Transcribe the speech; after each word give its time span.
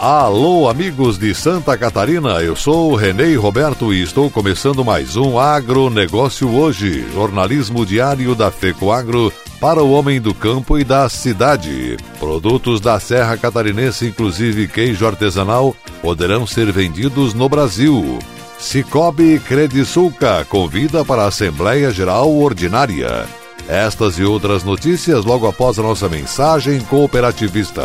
Alô, 0.00 0.66
amigos 0.66 1.18
de 1.18 1.34
Santa 1.34 1.76
Catarina, 1.76 2.40
eu 2.40 2.56
sou 2.56 2.90
o 2.90 2.96
Renê 2.96 3.34
Roberto 3.34 3.92
e 3.92 4.00
estou 4.00 4.30
começando 4.30 4.82
mais 4.82 5.14
um 5.14 5.38
Agronegócio 5.38 6.48
Hoje, 6.48 7.06
jornalismo 7.12 7.84
diário 7.84 8.34
da 8.34 8.50
FECOAGro 8.50 9.30
para 9.60 9.82
o 9.82 9.92
homem 9.92 10.18
do 10.18 10.32
campo 10.32 10.78
e 10.78 10.84
da 10.84 11.06
cidade. 11.10 11.98
Produtos 12.18 12.80
da 12.80 12.98
Serra 12.98 13.36
Catarinense, 13.36 14.06
inclusive 14.06 14.68
queijo 14.68 15.06
artesanal, 15.06 15.76
poderão 16.00 16.46
ser 16.46 16.72
vendidos 16.72 17.34
no 17.34 17.46
Brasil. 17.46 18.18
Cicobi 18.58 19.38
Credisulca 19.38 20.46
convida 20.46 21.04
para 21.04 21.24
a 21.24 21.26
Assembleia 21.26 21.90
Geral 21.90 22.34
Ordinária. 22.34 23.26
Estas 23.68 24.18
e 24.18 24.24
outras 24.24 24.64
notícias 24.64 25.26
logo 25.26 25.46
após 25.46 25.78
a 25.78 25.82
nossa 25.82 26.08
mensagem 26.08 26.80
cooperativista. 26.80 27.84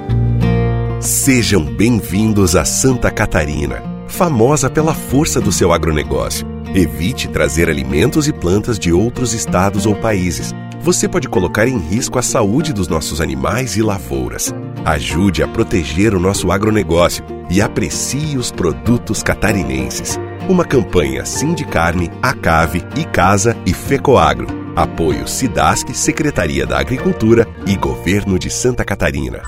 Sejam 1.01 1.65
bem-vindos 1.65 2.55
a 2.55 2.63
Santa 2.63 3.09
Catarina, 3.09 3.81
famosa 4.07 4.69
pela 4.69 4.93
força 4.93 5.41
do 5.41 5.51
seu 5.51 5.73
agronegócio. 5.73 6.45
Evite 6.75 7.27
trazer 7.27 7.71
alimentos 7.71 8.27
e 8.27 8.31
plantas 8.31 8.77
de 8.77 8.93
outros 8.93 9.33
estados 9.33 9.87
ou 9.87 9.95
países. 9.95 10.53
Você 10.79 11.07
pode 11.09 11.27
colocar 11.27 11.67
em 11.67 11.79
risco 11.79 12.19
a 12.19 12.21
saúde 12.21 12.71
dos 12.71 12.87
nossos 12.87 13.19
animais 13.19 13.75
e 13.77 13.81
lavouras. 13.81 14.53
Ajude 14.85 15.41
a 15.41 15.47
proteger 15.47 16.13
o 16.13 16.19
nosso 16.19 16.51
agronegócio 16.51 17.25
e 17.49 17.63
aprecie 17.63 18.37
os 18.37 18.51
produtos 18.51 19.23
catarinenses. 19.23 20.19
Uma 20.47 20.63
campanha 20.63 21.25
Sindicarne, 21.25 22.11
Acave, 22.21 22.83
Icasa 22.95 23.57
e 23.65 23.73
Fecoagro. 23.73 24.45
Apoio 24.75 25.27
Sidasc, 25.27 25.95
Secretaria 25.95 26.67
da 26.67 26.79
Agricultura 26.79 27.47
e 27.65 27.75
Governo 27.75 28.37
de 28.37 28.51
Santa 28.51 28.85
Catarina. 28.85 29.41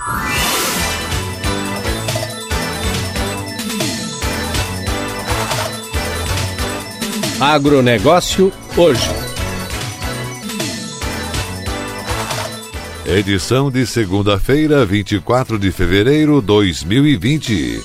Agronegócio 7.46 8.54
hoje. 8.78 9.10
Edição 13.06 13.70
de 13.70 13.86
segunda-feira, 13.86 14.86
24 14.86 15.60
de 15.60 15.70
fevereiro 15.70 16.40
de 16.40 16.48
2020. 16.48 17.84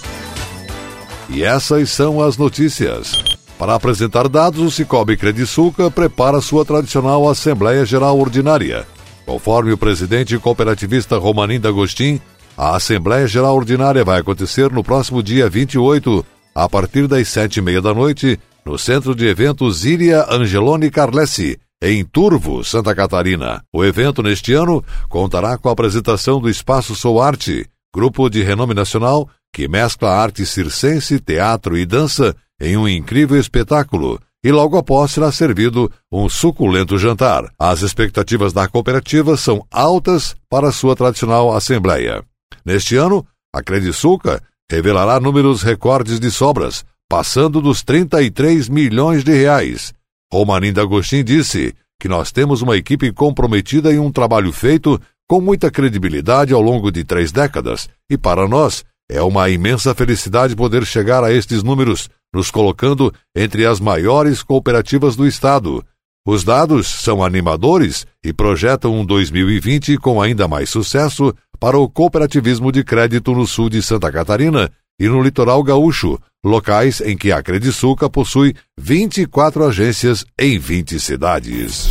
E 1.31 1.42
essas 1.42 1.91
são 1.91 2.23
as 2.23 2.36
notícias. 2.36 3.25
Para 3.59 3.75
apresentar 3.75 4.29
dados, 4.29 4.61
o 4.61 4.70
Cicobi 4.70 5.17
Credisulca 5.17 5.91
prepara 5.91 6.41
sua 6.41 6.64
tradicional 6.64 7.29
Assembleia 7.29 7.84
Geral 7.84 8.17
Ordinária. 8.17 8.86
Conforme 9.27 9.73
o 9.73 9.77
presidente 9.77 10.39
cooperativista 10.39 11.19
Romanim 11.19 11.59
D'Agostin, 11.59 12.20
a 12.56 12.77
Assembleia 12.77 13.27
Geral 13.27 13.57
Ordinária 13.57 14.05
vai 14.05 14.20
acontecer 14.20 14.70
no 14.70 14.85
próximo 14.85 15.20
dia 15.20 15.51
28, 15.51 16.24
a 16.55 16.68
partir 16.68 17.08
das 17.08 17.27
sete 17.27 17.57
e 17.57 17.61
meia 17.61 17.83
da 17.83 17.92
noite, 17.92 18.39
no 18.68 18.77
Centro 18.77 19.14
de 19.14 19.27
Eventos 19.27 19.86
Iria 19.86 20.27
Angeloni 20.29 20.90
Carlessi, 20.90 21.58
em 21.80 22.05
Turvo, 22.05 22.62
Santa 22.62 22.95
Catarina. 22.95 23.62
O 23.73 23.83
evento 23.83 24.23
neste 24.23 24.52
ano 24.52 24.84
contará 25.08 25.56
com 25.56 25.70
a 25.70 25.73
apresentação 25.73 26.39
do 26.39 26.51
Espaço 26.51 26.95
Sou 26.95 27.18
Arte, 27.23 27.67
grupo 27.95 28.29
de 28.29 28.42
renome 28.42 28.74
nacional 28.74 29.27
que 29.55 29.67
mescla 29.67 30.11
arte 30.11 30.45
circense, 30.45 31.18
teatro 31.18 31.79
e 31.79 31.86
dança 31.86 32.36
em 32.61 32.77
um 32.77 32.86
incrível 32.86 33.40
espetáculo. 33.40 34.20
E 34.45 34.52
logo 34.52 34.77
após 34.77 35.12
será 35.12 35.33
servido 35.33 35.90
um 36.12 36.29
suculento 36.29 36.98
jantar. 36.98 37.50
As 37.58 37.80
expectativas 37.80 38.52
da 38.52 38.68
cooperativa 38.68 39.35
são 39.39 39.67
altas 39.70 40.36
para 40.50 40.70
sua 40.70 40.95
tradicional 40.95 41.56
assembleia. 41.56 42.23
Neste 42.67 42.96
ano, 42.96 43.27
a 43.50 43.62
Credisulca 43.62 44.42
revelará 44.70 45.18
números 45.18 45.62
recordes 45.62 46.20
de 46.20 46.30
sobras, 46.30 46.85
passando 47.08 47.61
dos 47.61 47.83
33 47.83 48.69
milhões 48.69 49.24
de 49.24 49.33
reais. 49.33 49.95
Romanim 50.33 50.73
D'Agostin 50.73 51.24
disse 51.24 51.74
que 51.98 52.08
nós 52.08 52.30
temos 52.30 52.61
uma 52.61 52.77
equipe 52.77 53.11
comprometida 53.13 53.92
e 53.92 53.98
um 53.98 54.13
trabalho 54.13 54.52
feito 54.52 55.01
com 55.27 55.41
muita 55.41 55.70
credibilidade 55.70 56.52
ao 56.52 56.61
longo 56.61 56.91
de 56.91 57.05
três 57.05 57.33
décadas, 57.33 57.89
e 58.11 58.17
para 58.17 58.47
nós 58.47 58.85
é 59.11 59.23
uma 59.23 59.48
imensa 59.48 59.95
felicidade 59.95 60.55
poder 60.55 60.85
chegar 60.85 61.24
a 61.24 61.33
estes 61.33 61.63
números, 61.63 62.08
nos 62.33 62.51
colocando 62.51 63.13
entre 63.35 63.64
as 63.64 63.80
maiores 63.80 64.42
cooperativas 64.42 65.17
do 65.17 65.27
Estado. 65.27 65.83
Os 66.27 66.45
dados 66.45 66.86
são 66.86 67.24
animadores 67.24 68.07
e 68.23 68.35
projetam 68.35 68.95
um 68.95 69.05
2020 69.05 69.97
com 69.97 70.20
ainda 70.20 70.47
mais 70.47 70.68
sucesso 70.68 71.35
para 71.58 71.79
o 71.79 71.89
cooperativismo 71.89 72.70
de 72.70 72.85
crédito 72.85 73.33
no 73.33 73.47
sul 73.47 73.70
de 73.70 73.83
Santa 73.83 74.13
Catarina 74.13 74.70
e 75.01 75.08
no 75.08 75.23
litoral 75.23 75.63
gaúcho, 75.63 76.18
locais 76.44 77.00
em 77.00 77.16
que 77.16 77.32
a 77.32 77.42
Credisulca 77.42 78.08
possui 78.08 78.54
24 78.78 79.64
agências 79.64 80.24
em 80.38 80.58
20 80.58 81.00
cidades. 81.00 81.88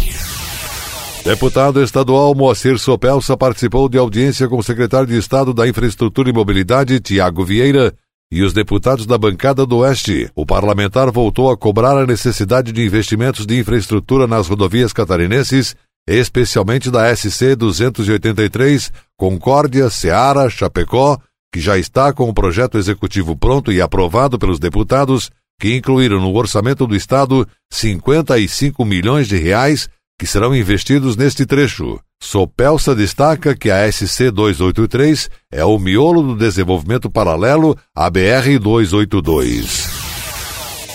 Deputado 1.24 1.84
estadual 1.84 2.34
Moacir 2.34 2.80
Sopelsa 2.80 3.36
participou 3.36 3.90
de 3.90 3.98
audiência 3.98 4.48
com 4.48 4.58
o 4.58 4.64
secretário 4.64 5.08
de 5.08 5.18
Estado 5.18 5.54
da 5.54 5.68
Infraestrutura 5.68 6.30
e 6.30 6.34
Mobilidade, 6.34 7.00
Tiago 7.02 7.44
Vieira, 7.44 7.94
e 8.32 8.44
os 8.44 8.54
deputados 8.54 9.06
da 9.06 9.18
bancada 9.18 9.66
do 9.66 9.78
Oeste. 9.78 10.30
O 10.36 10.46
parlamentar 10.46 11.12
voltou 11.12 11.50
a 11.52 11.58
cobrar 11.58 11.98
a 11.98 12.06
necessidade 12.06 12.72
de 12.72 12.82
investimentos 12.82 13.46
de 13.46 13.60
infraestrutura 13.60 14.28
nas 14.28 14.48
rodovias 14.48 14.94
catarinenses, 14.94 15.76
especialmente 16.08 16.90
da 16.90 17.14
SC 17.14 17.56
283, 17.56 18.92
Concórdia, 19.18 19.90
Ceará, 19.90 20.50
Chapecó, 20.50 21.18
que 21.54 21.60
já 21.60 21.78
está 21.78 22.12
com 22.14 22.30
o 22.30 22.34
projeto 22.34 22.78
executivo 22.78 23.36
pronto 23.36 23.72
e 23.72 23.82
aprovado 23.82 24.38
pelos 24.38 24.60
deputados, 24.60 25.32
que 25.60 25.76
incluíram 25.76 26.20
no 26.20 26.36
orçamento 26.36 26.86
do 26.86 26.96
Estado 26.96 27.48
55 27.72 28.86
milhões 28.86 29.28
de 29.28 29.38
reais 29.38 29.90
que 30.20 30.26
serão 30.26 30.56
investidos 30.56 31.16
neste 31.16 31.46
trecho. 31.46 32.00
Sopelsa 32.22 32.96
destaca 32.96 33.56
que 33.56 33.70
a 33.70 33.92
SC 33.92 34.32
283 34.32 35.30
é 35.52 35.64
o 35.64 35.78
miolo 35.78 36.24
do 36.24 36.36
desenvolvimento 36.36 37.10
paralelo 37.10 37.78
à 37.96 38.10
BR 38.10 38.58
282. 38.60 39.88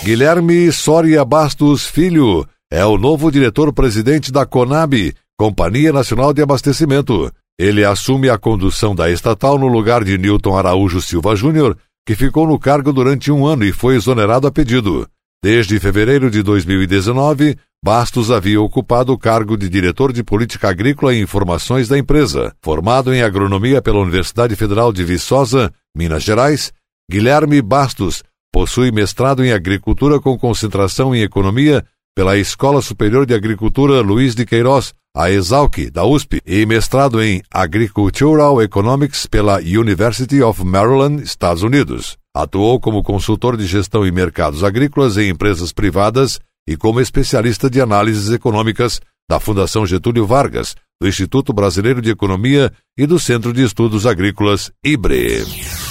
Guilherme 0.02 0.72
Soria 0.72 1.24
Bastos 1.24 1.86
Filho 1.86 2.44
é 2.68 2.84
o 2.84 2.98
novo 2.98 3.30
diretor-presidente 3.30 4.32
da 4.32 4.44
Conab, 4.44 5.14
Companhia 5.38 5.92
Nacional 5.92 6.32
de 6.32 6.42
Abastecimento. 6.42 7.32
Ele 7.58 7.84
assume 7.84 8.28
a 8.28 8.38
condução 8.38 8.94
da 8.94 9.10
estatal 9.10 9.58
no 9.58 9.66
lugar 9.66 10.04
de 10.04 10.16
Newton 10.16 10.56
Araújo 10.56 11.00
Silva 11.00 11.36
Júnior, 11.36 11.76
que 12.06 12.14
ficou 12.14 12.46
no 12.46 12.58
cargo 12.58 12.92
durante 12.92 13.30
um 13.30 13.46
ano 13.46 13.64
e 13.64 13.72
foi 13.72 13.96
exonerado 13.96 14.46
a 14.46 14.50
pedido. 14.50 15.06
Desde 15.44 15.78
fevereiro 15.80 16.30
de 16.30 16.42
2019, 16.42 17.56
Bastos 17.84 18.30
havia 18.30 18.60
ocupado 18.60 19.12
o 19.12 19.18
cargo 19.18 19.56
de 19.56 19.68
diretor 19.68 20.12
de 20.12 20.22
política 20.22 20.68
agrícola 20.68 21.12
e 21.12 21.20
informações 21.20 21.88
da 21.88 21.98
empresa. 21.98 22.54
Formado 22.62 23.12
em 23.12 23.22
agronomia 23.22 23.82
pela 23.82 23.98
Universidade 23.98 24.54
Federal 24.54 24.92
de 24.92 25.02
Viçosa, 25.02 25.72
Minas 25.96 26.22
Gerais, 26.22 26.72
Guilherme 27.10 27.60
Bastos 27.60 28.22
possui 28.52 28.92
mestrado 28.92 29.44
em 29.44 29.52
agricultura 29.52 30.20
com 30.20 30.38
concentração 30.38 31.14
em 31.14 31.22
economia 31.22 31.84
pela 32.14 32.36
Escola 32.36 32.82
Superior 32.82 33.24
de 33.26 33.34
Agricultura 33.34 34.00
Luiz 34.00 34.34
de 34.34 34.44
Queiroz, 34.44 34.92
a 35.14 35.30
Exalc, 35.30 35.90
da 35.90 36.04
USP, 36.04 36.40
e 36.46 36.64
mestrado 36.64 37.22
em 37.22 37.42
Agricultural 37.50 38.62
Economics 38.62 39.26
pela 39.26 39.58
University 39.58 40.42
of 40.42 40.64
Maryland, 40.64 41.22
Estados 41.22 41.62
Unidos. 41.62 42.16
Atuou 42.34 42.80
como 42.80 43.02
consultor 43.02 43.56
de 43.56 43.66
gestão 43.66 44.06
em 44.06 44.10
mercados 44.10 44.64
agrícolas 44.64 45.16
em 45.18 45.28
empresas 45.28 45.72
privadas 45.72 46.40
e 46.66 46.76
como 46.76 47.00
especialista 47.00 47.68
de 47.68 47.80
análises 47.80 48.30
econômicas 48.30 49.00
da 49.28 49.38
Fundação 49.38 49.86
Getúlio 49.86 50.26
Vargas, 50.26 50.74
do 51.00 51.08
Instituto 51.08 51.52
Brasileiro 51.52 52.00
de 52.00 52.10
Economia 52.10 52.72
e 52.96 53.06
do 53.06 53.18
Centro 53.18 53.52
de 53.52 53.62
Estudos 53.62 54.06
Agrícolas 54.06 54.70
IBRE. 54.84 55.81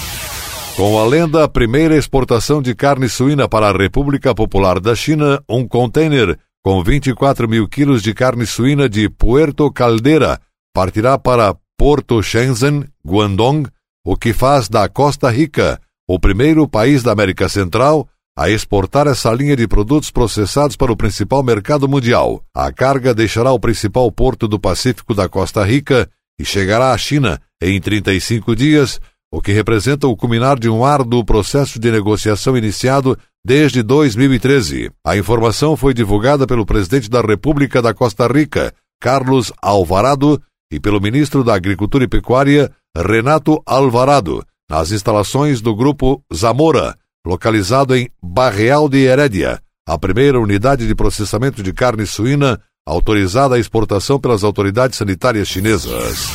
Com 0.76 0.98
a 1.00 1.06
lenda 1.06 1.48
primeira 1.48 1.96
exportação 1.96 2.62
de 2.62 2.74
carne 2.74 3.08
suína 3.08 3.48
para 3.48 3.70
a 3.70 3.78
República 3.78 4.34
Popular 4.34 4.80
da 4.80 4.96
China, 4.96 5.44
um 5.48 5.68
container 5.68 6.40
com 6.64 6.84
24 6.84 7.48
mil 7.48 7.68
quilos 7.68 8.02
de 8.02 8.14
carne 8.14 8.46
suína 8.46 8.88
de 8.90 9.10
Puerto 9.10 9.72
Caldeira 9.72 10.40
partirá 10.74 11.18
para 11.18 11.56
Porto 11.78 12.22
Shenzhen, 12.24 12.86
Guangdong, 13.06 13.68
o 14.06 14.16
que 14.16 14.34
faz 14.34 14.70
da 14.70 14.88
Costa 14.88 15.30
Rica 15.30 15.80
o 16.08 16.20
primeiro 16.20 16.68
país 16.68 17.04
da 17.04 17.12
América 17.12 17.48
Central 17.48 18.08
a 18.38 18.50
exportar 18.50 19.08
essa 19.08 19.32
linha 19.34 19.56
de 19.56 19.68
produtos 19.68 20.10
processados 20.10 20.76
para 20.76 20.92
o 20.92 20.96
principal 20.96 21.44
mercado 21.44 21.88
mundial. 21.88 22.44
A 22.56 22.72
carga 22.72 23.14
deixará 23.14 23.52
o 23.52 23.60
principal 23.60 24.12
porto 24.12 24.48
do 24.48 24.60
Pacífico 24.60 25.14
da 25.14 25.28
Costa 25.30 25.64
Rica 25.64 26.10
e 26.40 26.46
chegará 26.46 26.92
à 26.92 26.98
China 26.98 27.40
em 27.62 27.80
35 27.80 28.56
dias, 28.56 29.00
o 29.32 29.42
que 29.42 29.54
representa 29.54 30.08
o 30.08 30.16
culminar 30.16 30.60
de 30.60 30.70
um 30.70 30.84
árduo 30.84 31.24
processo 31.24 31.80
de 31.80 31.90
negociação 31.90 32.58
iniciado 32.58 33.18
desde 33.44 33.82
2013. 33.82 34.92
A 35.06 35.16
informação 35.16 35.78
foi 35.78 35.94
divulgada 35.94 36.46
pelo 36.46 36.66
presidente 36.66 37.10
da 37.10 37.22
República 37.22 37.82
da 37.82 37.94
Costa 37.94 38.28
Rica, 38.28 38.74
Carlos 39.00 39.54
Alvarado, 39.62 40.42
e 40.72 40.80
pelo 40.80 41.02
ministro 41.02 41.44
da 41.44 41.56
Agricultura 41.56 42.04
e 42.04 42.08
Pecuária, 42.08 42.72
Renato 42.96 43.62
Alvarado, 43.66 44.44
nas 44.70 44.92
instalações 44.92 45.62
do 45.62 45.76
Grupo 45.76 46.22
Zamora, 46.34 46.96
localizado 47.26 47.96
em 47.96 48.10
Barreal 48.22 48.88
de 48.88 49.00
Herédia, 49.00 49.62
a 49.88 49.98
primeira 49.98 50.40
unidade 50.40 50.88
de 50.88 50.96
processamento 50.96 51.64
de 51.64 51.74
carne 51.74 52.06
suína 52.06 52.60
autorizada 52.86 53.56
à 53.56 53.60
exportação 53.60 54.20
pelas 54.20 54.44
autoridades 54.44 54.98
sanitárias 54.98 55.48
chinesas. 55.48 56.30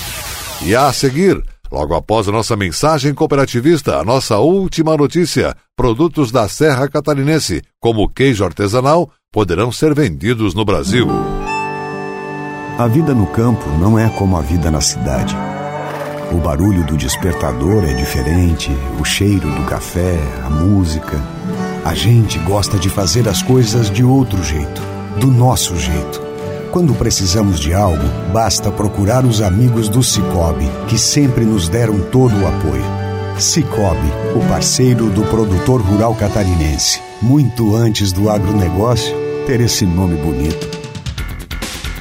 E 0.65 0.75
a 0.75 0.93
seguir, 0.93 1.43
logo 1.71 1.95
após 1.95 2.29
a 2.29 2.33
nossa 2.33 2.57
mensagem 2.57 3.15
cooperativista, 3.15 3.97
a 3.97 4.05
nossa 4.05 4.39
última 4.39 4.97
notícia: 4.97 5.55
produtos 5.77 6.31
da 6.31 6.49
Serra 6.49 6.89
Catarinense, 6.89 7.63
como 7.81 8.09
queijo 8.09 8.45
artesanal, 8.45 9.11
poderão 9.33 9.71
ser 9.71 9.95
vendidos 9.95 10.55
no 10.55 10.65
Brasil. 10.65 11.09
A 12.79 12.87
vida 12.87 13.15
no 13.15 13.27
campo 13.27 13.69
não 13.79 13.99
é 13.99 14.09
como 14.11 14.37
a 14.37 14.43
vida 14.43 14.71
na 14.71 14.81
cidade. 14.81 15.35
O 16.33 16.39
barulho 16.39 16.85
do 16.85 16.97
despertador 16.97 17.85
é 17.85 17.95
diferente, 17.95 18.71
o 19.01 19.05
cheiro 19.05 19.49
do 19.49 19.65
café, 19.65 20.19
a 20.45 20.51
música. 20.51 21.23
A 21.85 21.95
gente 21.95 22.39
gosta 22.41 22.79
de 22.79 22.91
fazer 22.91 23.29
as 23.29 23.43
coisas 23.43 23.89
de 23.91 24.03
outro 24.03 24.43
jeito, 24.43 24.83
do 25.21 25.29
nosso 25.29 25.77
jeito. 25.77 26.26
Quando 26.77 26.95
precisamos 26.95 27.59
de 27.59 27.73
algo, 27.73 28.07
basta 28.35 28.71
procurar 28.71 29.25
os 29.25 29.41
amigos 29.41 29.89
do 29.89 30.03
Cicobi, 30.03 30.69
que 30.87 30.99
sempre 30.99 31.43
nos 31.43 31.71
deram 31.71 31.99
todo 32.11 32.39
o 32.39 32.47
apoio. 32.47 32.85
Cicobi, 33.39 34.13
o 34.35 34.47
parceiro 34.47 35.09
do 35.09 35.23
produtor 35.23 35.81
rural 35.81 36.15
catarinense. 36.15 37.01
Muito 37.23 37.75
antes 37.75 38.13
do 38.13 38.29
agronegócio 38.29 39.17
ter 39.47 39.63
esse 39.63 39.87
nome 39.87 40.17
bonito. 40.17 40.86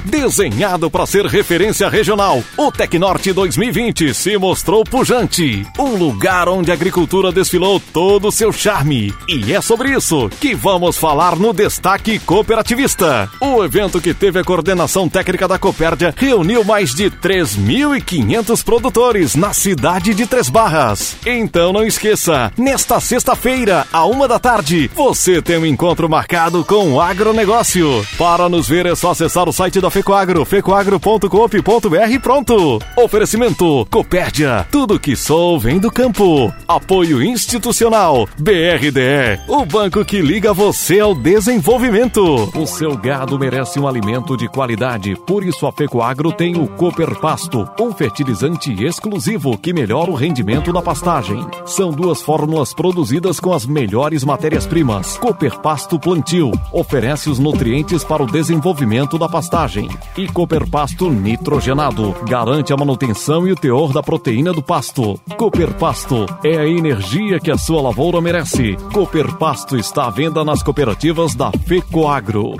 Desenhado 0.06 0.88
para 0.88 1.04
ser 1.04 1.26
referência 1.26 1.88
regional, 1.88 2.40
o 2.56 2.70
Tecnorte 2.70 3.32
2020 3.32 4.14
se 4.14 4.38
mostrou 4.38 4.84
pujante. 4.84 5.66
Um 5.76 5.96
lugar 5.96 6.48
onde 6.48 6.70
a 6.70 6.74
agricultura 6.74 7.32
desfilou 7.32 7.80
todo 7.92 8.28
o 8.28 8.32
seu 8.32 8.52
charme. 8.52 9.12
E 9.28 9.52
é 9.52 9.60
sobre 9.60 9.90
isso 9.90 10.30
que 10.40 10.54
vamos 10.54 10.96
falar 10.96 11.34
no 11.34 11.52
Destaque 11.52 12.20
Cooperativista. 12.20 13.28
O 13.40 13.64
evento 13.64 14.00
que 14.00 14.14
teve 14.14 14.38
a 14.38 14.44
coordenação 14.44 15.08
técnica 15.08 15.48
da 15.48 15.58
Copérdia 15.58 16.14
reuniu 16.16 16.62
mais 16.62 16.94
de 16.94 17.10
3.500 17.10 18.62
produtores 18.62 19.34
na 19.34 19.52
cidade 19.52 20.14
de 20.14 20.24
Três 20.24 20.48
Barras. 20.48 21.16
Então 21.26 21.72
não 21.72 21.82
esqueça, 21.84 22.52
nesta 22.56 23.00
sexta-feira, 23.00 23.84
à 23.92 24.06
uma 24.06 24.28
da 24.28 24.38
tarde, 24.38 24.88
você 24.94 25.42
tem 25.42 25.58
um 25.58 25.66
encontro 25.66 26.08
marcado 26.08 26.64
com 26.64 26.92
o 26.92 27.00
agronegócio. 27.00 28.06
Para 28.16 28.48
nos 28.48 28.68
ver 28.68 28.86
é 28.86 28.94
só 28.94 29.10
acessar 29.10 29.48
o 29.48 29.52
site 29.52 29.80
da 29.80 29.95
Fecoagro, 29.96 30.44
fecoagro.coop.br 30.44 32.20
pronto. 32.22 32.78
Oferecimento 32.98 33.86
Copérdia, 33.90 34.66
tudo 34.70 35.00
que 35.00 35.16
sou 35.16 35.58
vem 35.58 35.78
do 35.78 35.90
campo. 35.90 36.52
Apoio 36.68 37.22
institucional 37.22 38.28
BRDE, 38.38 39.40
o 39.48 39.64
banco 39.64 40.04
que 40.04 40.20
liga 40.20 40.52
você 40.52 41.00
ao 41.00 41.14
desenvolvimento. 41.14 42.22
O 42.54 42.66
seu 42.66 42.94
gado 42.94 43.38
merece 43.38 43.80
um 43.80 43.88
alimento 43.88 44.36
de 44.36 44.46
qualidade, 44.48 45.16
por 45.26 45.42
isso 45.42 45.66
a 45.66 45.72
Fecoagro 45.72 46.30
tem 46.30 46.60
o 46.60 46.68
Cooper 46.68 47.18
Pasto, 47.18 47.66
um 47.80 47.90
fertilizante 47.90 48.74
exclusivo 48.84 49.56
que 49.56 49.72
melhora 49.72 50.10
o 50.10 50.14
rendimento 50.14 50.74
da 50.74 50.82
pastagem. 50.82 51.42
São 51.64 51.90
duas 51.90 52.20
fórmulas 52.20 52.74
produzidas 52.74 53.40
com 53.40 53.54
as 53.54 53.64
melhores 53.64 54.24
matérias-primas. 54.24 55.16
Cooper 55.16 55.58
Pasto 55.60 55.98
Plantio 55.98 56.52
oferece 56.70 57.30
os 57.30 57.38
nutrientes 57.38 58.04
para 58.04 58.22
o 58.22 58.26
desenvolvimento 58.26 59.16
da 59.16 59.26
pastagem 59.26 59.85
e 60.16 60.26
Cooper 60.28 60.68
Pasto 60.68 61.10
nitrogenado. 61.10 62.14
Garante 62.28 62.72
a 62.72 62.76
manutenção 62.76 63.46
e 63.46 63.52
o 63.52 63.56
teor 63.56 63.92
da 63.92 64.02
proteína 64.02 64.52
do 64.52 64.62
pasto. 64.62 65.20
Cooper 65.36 65.72
Pasto 65.74 66.26
é 66.44 66.58
a 66.58 66.66
energia 66.66 67.38
que 67.38 67.50
a 67.50 67.58
sua 67.58 67.80
lavoura 67.80 68.20
merece. 68.20 68.76
Cooper 68.92 69.34
Pasto 69.36 69.76
está 69.76 70.06
à 70.06 70.10
venda 70.10 70.44
nas 70.44 70.62
cooperativas 70.62 71.34
da 71.34 71.50
FECOAGRO. 71.52 72.54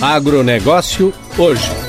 Agronegócio 0.00 1.14
hoje. 1.38 1.83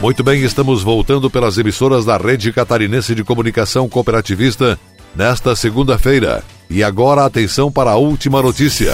Muito 0.00 0.22
bem, 0.22 0.44
estamos 0.44 0.84
voltando 0.84 1.28
pelas 1.28 1.58
emissoras 1.58 2.04
da 2.04 2.16
Rede 2.16 2.52
Catarinense 2.52 3.16
de 3.16 3.24
Comunicação 3.24 3.88
Cooperativista 3.88 4.78
nesta 5.12 5.56
segunda-feira. 5.56 6.44
E 6.70 6.84
agora 6.84 7.24
atenção 7.24 7.70
para 7.70 7.90
a 7.90 7.96
última 7.96 8.40
notícia. 8.40 8.92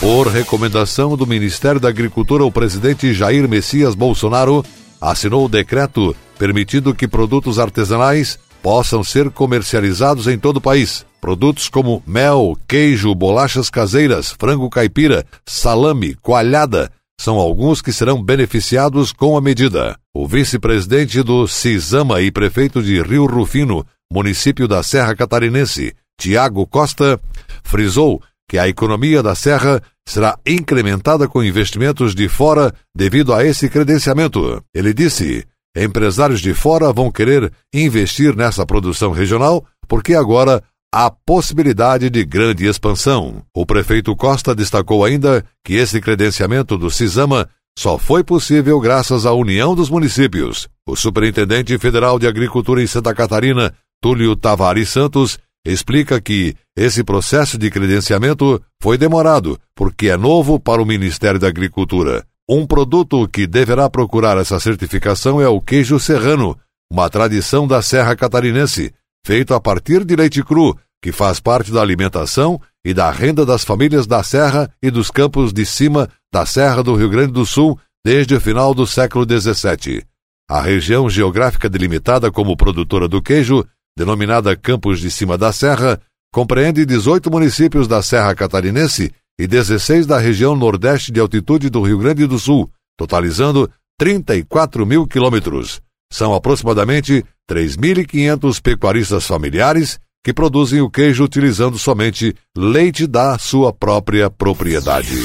Por 0.00 0.28
recomendação 0.28 1.14
do 1.14 1.26
Ministério 1.26 1.78
da 1.78 1.90
Agricultura, 1.90 2.42
o 2.42 2.50
presidente 2.50 3.12
Jair 3.12 3.46
Messias 3.46 3.94
Bolsonaro 3.94 4.64
assinou 4.98 5.44
o 5.44 5.48
decreto 5.48 6.16
permitindo 6.38 6.94
que 6.94 7.06
produtos 7.06 7.58
artesanais 7.58 8.38
possam 8.62 9.04
ser 9.04 9.28
comercializados 9.28 10.26
em 10.26 10.38
todo 10.38 10.56
o 10.56 10.60
país. 10.60 11.04
Produtos 11.20 11.68
como 11.68 12.02
mel, 12.06 12.56
queijo, 12.66 13.14
bolachas 13.14 13.68
caseiras, 13.68 14.34
frango 14.40 14.70
caipira, 14.70 15.26
salame, 15.44 16.14
coalhada, 16.14 16.90
são 17.20 17.36
alguns 17.36 17.82
que 17.82 17.92
serão 17.92 18.22
beneficiados 18.22 19.12
com 19.12 19.36
a 19.36 19.40
medida. 19.42 19.99
O 20.12 20.26
vice-presidente 20.26 21.22
do 21.22 21.46
CISAMA 21.46 22.20
e 22.20 22.32
prefeito 22.32 22.82
de 22.82 23.00
Rio 23.00 23.26
Rufino, 23.26 23.86
município 24.12 24.66
da 24.66 24.82
Serra 24.82 25.14
Catarinense, 25.14 25.94
Tiago 26.18 26.66
Costa, 26.66 27.20
frisou 27.62 28.20
que 28.48 28.58
a 28.58 28.68
economia 28.68 29.22
da 29.22 29.36
Serra 29.36 29.80
será 30.04 30.36
incrementada 30.44 31.28
com 31.28 31.44
investimentos 31.44 32.12
de 32.12 32.28
fora 32.28 32.74
devido 32.92 33.32
a 33.32 33.44
esse 33.44 33.68
credenciamento. 33.68 34.60
Ele 34.74 34.92
disse: 34.92 35.46
empresários 35.76 36.40
de 36.40 36.52
fora 36.54 36.92
vão 36.92 37.12
querer 37.12 37.52
investir 37.72 38.34
nessa 38.34 38.66
produção 38.66 39.12
regional 39.12 39.64
porque 39.86 40.14
agora 40.14 40.60
a 40.92 41.08
possibilidade 41.08 42.10
de 42.10 42.24
grande 42.24 42.66
expansão. 42.66 43.44
O 43.54 43.64
prefeito 43.64 44.16
Costa 44.16 44.56
destacou 44.56 45.04
ainda 45.04 45.44
que 45.64 45.74
esse 45.74 46.00
credenciamento 46.00 46.76
do 46.76 46.90
CISAMA 46.90 47.48
só 47.80 47.96
foi 47.96 48.22
possível 48.22 48.78
graças 48.78 49.24
à 49.24 49.32
união 49.32 49.74
dos 49.74 49.88
municípios. 49.88 50.68
O 50.86 50.94
superintendente 50.94 51.78
federal 51.78 52.18
de 52.18 52.26
Agricultura 52.26 52.82
em 52.82 52.86
Santa 52.86 53.14
Catarina, 53.14 53.72
Túlio 54.02 54.36
Tavares 54.36 54.90
Santos, 54.90 55.38
explica 55.64 56.20
que 56.20 56.54
esse 56.76 57.02
processo 57.02 57.56
de 57.56 57.70
credenciamento 57.70 58.60
foi 58.82 58.98
demorado 58.98 59.58
porque 59.74 60.10
é 60.10 60.16
novo 60.18 60.60
para 60.60 60.82
o 60.82 60.84
Ministério 60.84 61.40
da 61.40 61.48
Agricultura. 61.48 62.22
Um 62.46 62.66
produto 62.66 63.26
que 63.26 63.46
deverá 63.46 63.88
procurar 63.88 64.36
essa 64.36 64.60
certificação 64.60 65.40
é 65.40 65.48
o 65.48 65.58
queijo 65.58 65.98
serrano, 65.98 66.58
uma 66.92 67.08
tradição 67.08 67.66
da 67.66 67.80
Serra 67.80 68.14
Catarinense, 68.14 68.92
feito 69.24 69.54
a 69.54 69.60
partir 69.60 70.04
de 70.04 70.14
leite 70.14 70.42
cru, 70.44 70.76
que 71.02 71.12
faz 71.12 71.40
parte 71.40 71.72
da 71.72 71.80
alimentação 71.80 72.60
e 72.84 72.92
da 72.94 73.10
renda 73.10 73.44
das 73.44 73.64
famílias 73.64 74.06
da 74.06 74.22
Serra 74.22 74.70
e 74.82 74.90
dos 74.90 75.10
campos 75.10 75.52
de 75.52 75.64
cima 75.64 76.08
da 76.32 76.44
Serra 76.46 76.82
do 76.82 76.94
Rio 76.94 77.08
Grande 77.08 77.32
do 77.32 77.44
Sul 77.46 77.78
desde 78.04 78.34
o 78.34 78.40
final 78.40 78.74
do 78.74 78.86
século 78.86 79.24
XVII. 79.24 80.02
A 80.48 80.60
região 80.60 81.08
geográfica 81.08 81.68
delimitada 81.68 82.30
como 82.30 82.56
produtora 82.56 83.06
do 83.06 83.22
queijo, 83.22 83.64
denominada 83.96 84.56
Campos 84.56 84.98
de 84.98 85.10
Cima 85.10 85.38
da 85.38 85.52
Serra, 85.52 86.00
compreende 86.32 86.84
18 86.84 87.30
municípios 87.30 87.86
da 87.86 88.02
Serra 88.02 88.34
Catarinense 88.34 89.12
e 89.38 89.46
16 89.46 90.06
da 90.06 90.18
região 90.18 90.56
nordeste 90.56 91.12
de 91.12 91.20
altitude 91.20 91.70
do 91.70 91.82
Rio 91.82 91.98
Grande 91.98 92.26
do 92.26 92.38
Sul, 92.38 92.70
totalizando 92.96 93.70
34 93.98 94.84
mil 94.84 95.06
quilômetros. 95.06 95.80
São 96.12 96.34
aproximadamente 96.34 97.24
3.500 97.48 98.60
pecuaristas 98.60 99.26
familiares 99.26 100.00
que 100.24 100.32
produzem 100.32 100.80
o 100.80 100.90
queijo 100.90 101.24
utilizando 101.24 101.78
somente 101.78 102.34
leite 102.56 103.06
da 103.06 103.38
sua 103.38 103.72
própria 103.72 104.30
propriedade. 104.30 105.16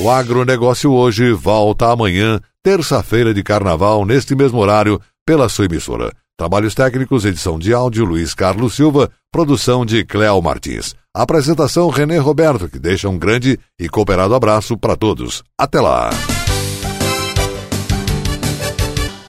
O 0.00 0.08
agronegócio 0.10 0.92
hoje 0.92 1.32
volta 1.32 1.90
amanhã, 1.90 2.40
terça-feira 2.62 3.34
de 3.34 3.42
carnaval, 3.42 4.04
neste 4.04 4.34
mesmo 4.34 4.58
horário, 4.58 5.00
pela 5.26 5.48
sua 5.48 5.64
emissora. 5.64 6.12
Trabalhos 6.36 6.74
técnicos, 6.74 7.24
edição 7.24 7.58
de 7.58 7.74
áudio 7.74 8.04
Luiz 8.04 8.32
Carlos 8.32 8.74
Silva, 8.74 9.10
produção 9.32 9.84
de 9.84 10.04
Cléo 10.04 10.40
Martins. 10.40 10.94
Apresentação 11.12 11.88
Renê 11.88 12.18
Roberto, 12.18 12.68
que 12.68 12.78
deixa 12.78 13.08
um 13.08 13.18
grande 13.18 13.58
e 13.76 13.88
cooperado 13.88 14.36
abraço 14.36 14.78
para 14.78 14.96
todos. 14.96 15.42
Até 15.58 15.80
lá! 15.80 16.10